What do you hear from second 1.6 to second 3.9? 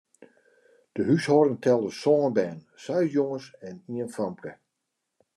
telde sân bern, seis jonges en